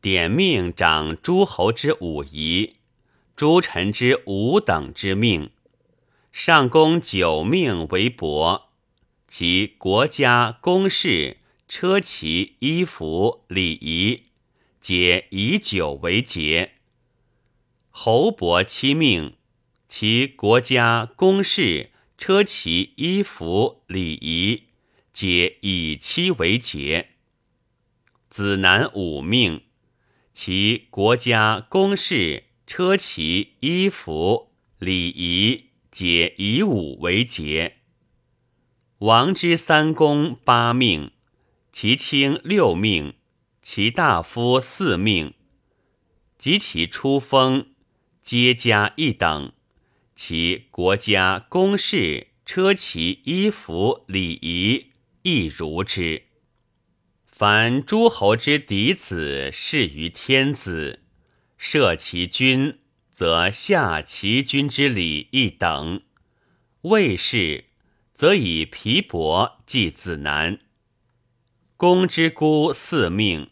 [0.00, 2.76] 点命掌诸侯之五夷，
[3.36, 5.50] 诸臣之五等之命。
[6.32, 8.70] 上公九命为伯，
[9.28, 11.36] 其国家公事、
[11.68, 14.22] 车骑、衣服、礼仪，
[14.80, 16.72] 皆以九为节。
[17.90, 19.34] 侯伯七命，
[19.86, 24.62] 其国家公事、车骑、衣服、礼仪，
[25.12, 27.10] 皆以七为节。
[28.30, 29.62] 子男五命，
[30.42, 35.66] 其国家公事、车骑、衣服、礼仪。
[35.90, 37.80] 皆以五为节。
[39.00, 41.10] 王之三公八命，
[41.70, 43.16] 其卿六命，
[43.60, 45.34] 其大夫四命，
[46.38, 47.74] 及其出封，
[48.22, 49.52] 皆加一等。
[50.16, 54.86] 其国家公事、车骑、衣服、礼仪，
[55.20, 56.29] 亦如之。
[57.40, 61.00] 凡诸侯之嫡子，事于天子，
[61.56, 62.80] 设其君。
[63.10, 66.02] 则下其君之礼一等，
[66.82, 67.64] 魏氏
[68.12, 70.60] 则以皮帛祭子南。
[71.78, 73.48] 公之孤四命，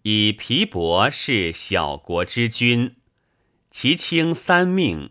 [0.00, 2.96] 以皮帛是小国之君，
[3.70, 5.10] 其卿三命，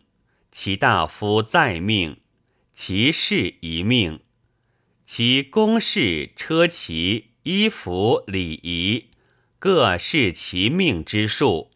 [0.52, 2.18] 其大夫在命，
[2.74, 4.22] 其士一命，
[5.06, 7.29] 其公事车骑。
[7.52, 9.08] 衣服礼仪，
[9.58, 11.72] 各是其命之数。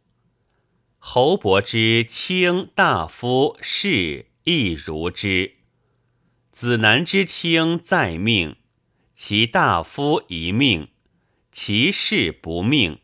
[0.99, 5.55] 侯伯之卿大夫士亦如之。
[6.51, 8.57] 子南之卿在命，
[9.15, 10.89] 其大夫一命，
[11.51, 12.99] 其士不命，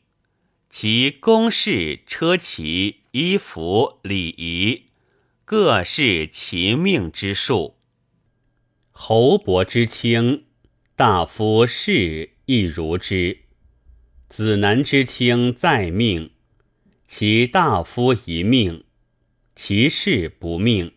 [0.70, 4.84] 其公事车骑衣服礼仪，
[5.44, 7.78] 各是其命之数。
[8.92, 10.46] 侯伯之卿
[10.96, 13.42] 大夫士亦如之。
[14.28, 16.32] 子南之卿在命。
[17.06, 18.86] 其大夫一命，
[19.56, 20.94] 其士不命；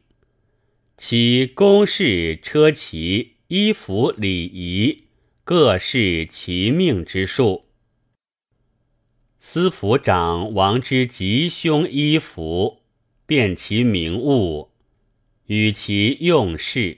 [0.96, 5.04] 其公事、车骑、衣服、礼仪，
[5.44, 7.66] 各是其命之数。
[9.38, 12.80] 司府长王之吉凶衣服，
[13.26, 14.70] 辨其名物，
[15.46, 16.96] 与其用事。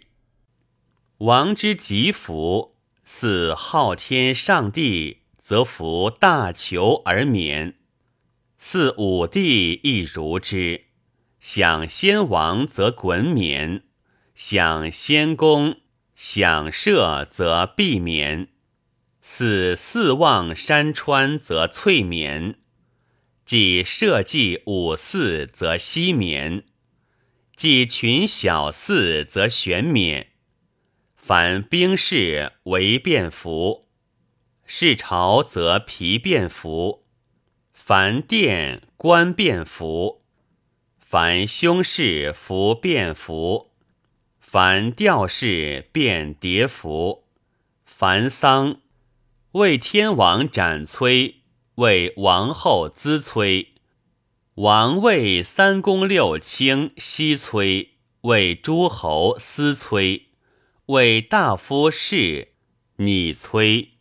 [1.19, 2.74] 王之吉服，
[3.05, 7.75] 似昊天上帝，则服大求而免。
[8.59, 10.87] 似武帝亦如之，
[11.39, 13.83] 享先王则衮冕，
[14.35, 15.77] 享先公、
[16.17, 18.49] 享社则避免。
[19.21, 22.57] 似四望山川则翠冕，
[23.45, 26.65] 即社稷五祀则息冕，
[27.55, 30.34] 即群小祀则玄冕。
[31.27, 33.89] 凡兵士为便服，
[34.67, 37.07] 事朝则皮便服。
[37.73, 40.21] 凡殿官便服，
[40.99, 43.71] 凡凶事服便服，
[44.39, 47.25] 凡吊事便叠服，
[47.87, 48.83] 凡丧
[49.53, 51.37] 为天王斩崔，
[51.77, 53.73] 为王后咨崔，
[54.57, 60.27] 王位三公六卿西崔，为诸侯司崔，
[60.89, 62.53] 为大夫士
[62.97, 63.93] 拟崔，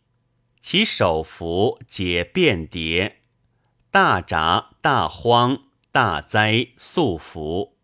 [0.60, 3.22] 其首服皆便叠。
[3.90, 7.78] 大札、大荒、大灾、素服。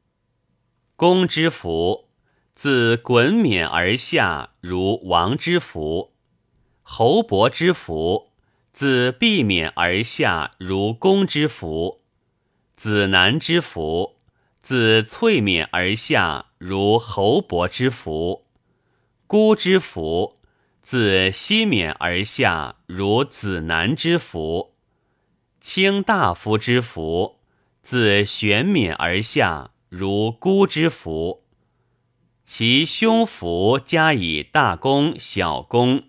[0.97, 2.11] 公之服，
[2.55, 6.13] 自衮冕而下，如王之服；
[6.83, 8.33] 侯伯之服，
[8.71, 12.03] 自避冕而下，如公之服；
[12.77, 14.17] 子南之服，
[14.61, 18.45] 自翠冕而下，如侯伯之服；
[19.31, 20.41] 孤之服，
[20.83, 24.75] 自西冕而下，如子南之服。
[25.61, 27.39] 卿大夫之服，
[27.81, 31.45] 自玄冕而下，如孤之服；
[32.45, 36.07] 其胸服加以大弓、小弓；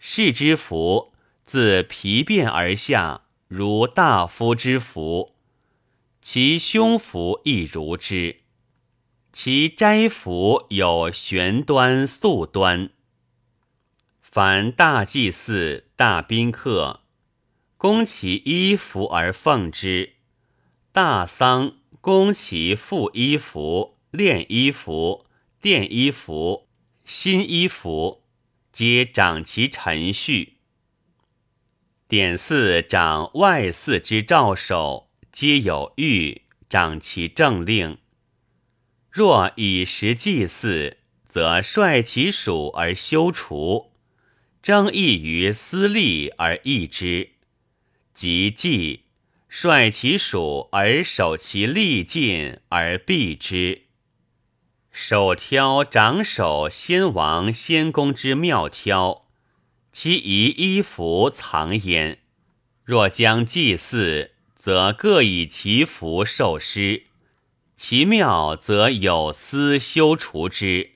[0.00, 1.12] 士之服，
[1.44, 5.34] 自皮变而下，如大夫之服；
[6.20, 8.39] 其胸服亦如之。
[9.32, 12.90] 其斋服有玄端、素端。
[14.20, 17.00] 凡大祭祀、大宾客。
[17.76, 20.14] 供其衣服而奉之，
[20.92, 25.24] 大丧供其复衣服、练衣服、
[25.62, 26.68] 奠衣服、
[27.04, 28.24] 新衣服，
[28.70, 30.58] 皆掌其陈序。
[32.06, 37.96] 典祀掌外祀之诏首，皆有谕，掌其政令。
[39.10, 40.98] 若以时祭祀，
[41.28, 43.90] 则率其属而修除，
[44.62, 47.30] 争议于私利而易之。
[48.14, 49.04] 即祭
[49.48, 53.82] 率其属而守其利尽而避之。
[54.92, 59.26] 手挑长守先王先公之妙挑，
[59.92, 62.18] 其宜衣服藏焉。
[62.84, 67.06] 若将祭祀，则各以其服受师；
[67.82, 70.90] 其妙则有司修除之；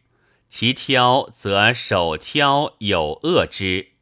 [0.50, 3.92] 其挑则手挑有恶之。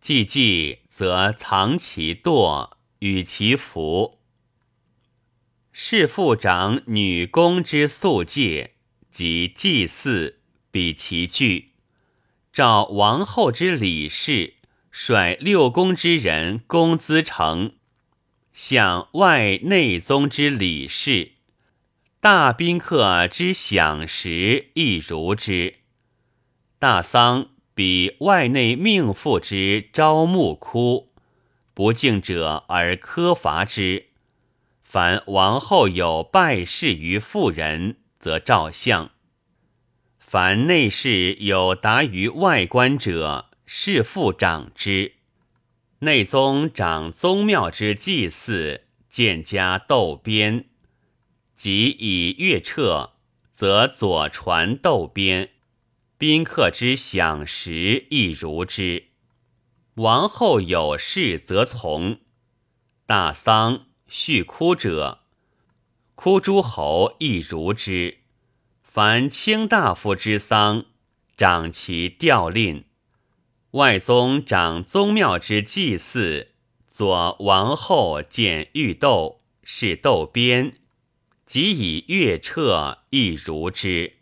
[0.00, 4.18] 祭祭则藏其堕，与其服。
[5.70, 8.74] 是父长女工之素戒。
[9.12, 10.40] 及祭祀，
[10.72, 11.70] 比其具；
[12.52, 14.54] 召王后之礼事，
[14.90, 17.74] 率六宫之人公资成，
[18.52, 21.34] 向外内宗之礼事，
[22.20, 25.76] 大宾客之享食亦如之。
[26.78, 31.14] 大丧比外内命妇之朝暮哭，
[31.72, 34.08] 不敬者而苛罚之。
[34.82, 37.96] 凡王后有拜事于妇人。
[38.20, 39.12] 则照相。
[40.18, 45.14] 凡内侍有达于外观者，是父长之。
[46.00, 50.66] 内宗长宗庙之祭祀，见加斗边，
[51.62, 53.10] 即以乐彻，
[53.52, 55.50] 则左传斗边。
[56.16, 59.08] 宾客之享食亦如之。
[59.96, 62.20] 王后有事则从。
[63.04, 65.18] 大丧续哭者。
[66.14, 68.20] 哭诸侯亦如之。
[68.82, 70.86] 凡卿大夫之丧，
[71.36, 72.84] 长其吊令；
[73.72, 76.52] 外宗长宗庙之祭祀，
[76.88, 80.78] 左王后见玉斗，是斗边，
[81.50, 84.18] 即以乐彻亦如之。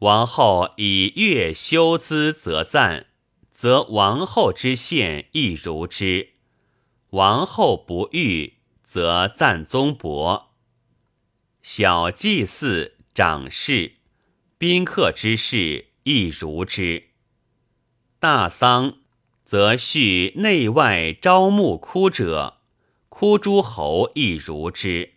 [0.00, 3.06] 王后以乐修资，则赞，
[3.54, 6.34] 则王后之献亦如之。
[7.12, 10.50] 王后不遇，则赞宗伯。
[11.62, 13.94] 小祭祀、长事、
[14.58, 17.04] 宾客之事亦如之。
[18.18, 18.98] 大丧，
[19.46, 22.58] 则续内外朝暮哭者，
[23.08, 25.14] 哭诸侯亦如之。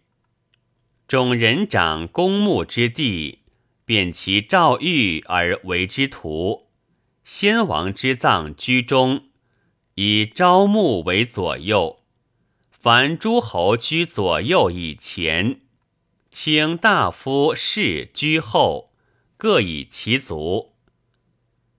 [1.12, 3.40] 种人长公墓之地，
[3.84, 6.70] 便其诏狱而为之徒。
[7.26, 9.26] 先王之葬居中，
[9.96, 12.04] 以朝暮为左右。
[12.70, 15.60] 凡诸侯居左右以前。
[16.30, 18.94] 请大夫士居后，
[19.36, 20.72] 各以其族。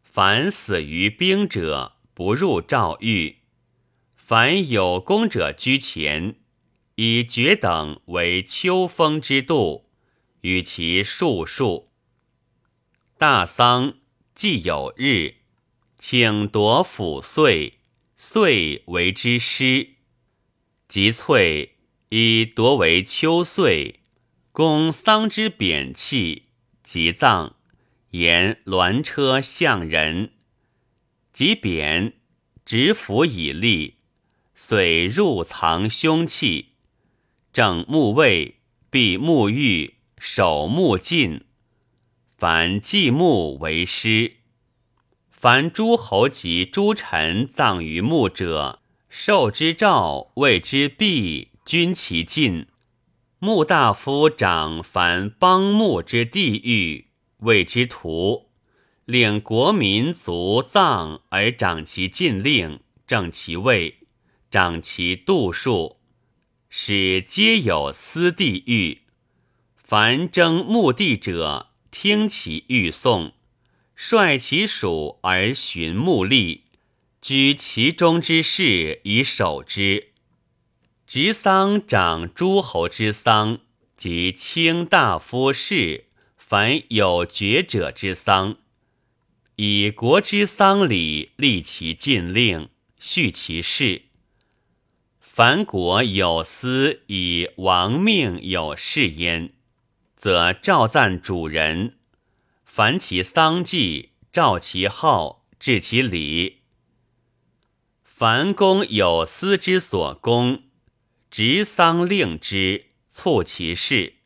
[0.02, 3.37] 凡死于兵者，不入诏狱；
[4.14, 6.35] 凡有功者居前，
[7.04, 9.87] 以爵等为秋风之度，
[10.43, 11.90] 与其数数。
[13.19, 13.94] 大丧
[14.37, 15.38] 既有日，
[15.99, 17.81] 请夺抚岁，
[18.16, 19.94] 岁为之师。
[20.87, 21.75] 即翠
[22.10, 24.02] 以夺为秋岁。
[24.52, 26.50] 公丧之贬器，
[26.84, 27.56] 即葬，
[28.10, 30.34] 言鸾车向人，
[31.32, 32.12] 即贬，
[32.64, 33.96] 执斧以立，
[34.54, 36.72] 遂入藏凶器，
[37.52, 41.44] 正墓位，闭沐浴，守墓禁。
[42.38, 44.38] 凡祭墓为师，
[45.31, 52.68] 凡诸侯及诸臣葬于墓者，受之诏，谓之毕，君其禁。
[53.38, 57.09] 穆大夫长凡邦穆之地域，
[57.40, 58.49] 谓之徒；
[59.04, 63.99] 领国民族葬而长其禁令，正其位，
[64.50, 65.99] 长其度数，
[66.75, 69.02] 使皆有私地狱。
[69.76, 73.35] 凡征墓地者，听其欲颂，
[73.95, 76.64] 率其属而寻墓立，
[77.21, 80.12] 居其中之事以守之。
[81.07, 83.59] 执丧长诸侯之丧，
[83.95, 86.07] 及卿大夫士，
[86.38, 88.57] 凡有爵者之丧，
[89.57, 94.07] 以国之丧礼立其禁令，续其事。
[95.35, 99.55] 凡国有司以亡命有事焉，
[100.15, 101.97] 则召赞主人。
[102.67, 106.59] 凡其丧祭，召其号，治其礼。
[108.03, 110.65] 凡公有司之所公。
[111.31, 114.17] 执丧令之，促其事。